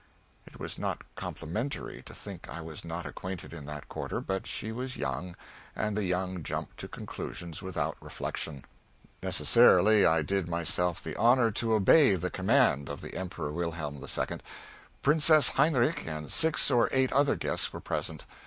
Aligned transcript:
It 0.47 0.59
was 0.59 0.79
not 0.79 1.03
complimentary 1.13 2.01
to 2.07 2.15
think 2.15 2.49
I 2.49 2.59
was 2.59 2.83
not 2.83 3.05
acquainted 3.05 3.53
in 3.53 3.67
that 3.67 3.87
quarter, 3.87 4.19
but 4.19 4.47
she 4.47 4.71
was 4.71 4.97
young, 4.97 5.35
and 5.75 5.95
the 5.95 6.03
young 6.05 6.41
jump 6.41 6.75
to 6.77 6.87
conclusions 6.87 7.61
without 7.61 7.97
reflection. 8.01 8.65
Necessarily, 9.21 10.03
I 10.03 10.23
did 10.23 10.49
myself 10.49 11.03
the 11.03 11.15
honor 11.17 11.51
to 11.51 11.73
obey 11.75 12.15
the 12.15 12.31
command 12.31 12.89
of 12.89 13.01
the 13.01 13.13
Emperor 13.15 13.51
Wilhelm 13.51 14.03
II. 14.03 14.39
Prince 15.03 15.49
Heinrich, 15.49 16.07
and 16.07 16.31
six 16.31 16.71
or 16.71 16.89
eight 16.91 17.13
other 17.13 17.35
guests 17.35 17.71
were 17.71 17.79
present. 17.79 18.25